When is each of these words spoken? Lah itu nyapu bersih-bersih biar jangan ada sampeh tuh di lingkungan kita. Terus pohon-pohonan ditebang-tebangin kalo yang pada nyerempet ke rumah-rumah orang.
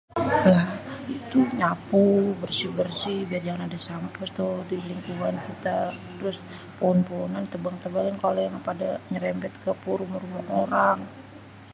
Lah 0.53 0.65
itu 1.17 1.39
nyapu 1.59 2.01
bersih-bersih 2.41 3.17
biar 3.29 3.41
jangan 3.47 3.65
ada 3.67 3.79
sampeh 3.89 4.25
tuh 4.39 4.55
di 4.71 4.77
lingkungan 4.89 5.35
kita. 5.47 5.77
Terus 6.17 6.37
pohon-pohonan 6.79 7.45
ditebang-tebangin 7.45 8.17
kalo 8.23 8.39
yang 8.47 8.57
pada 8.69 8.89
nyerempet 9.13 9.53
ke 9.63 9.71
rumah-rumah 10.01 10.43
orang. 10.63 10.99